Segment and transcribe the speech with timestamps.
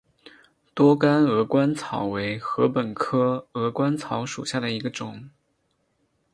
[0.73, 5.29] 多秆鹅观草为禾本科鹅观草属下的一个种。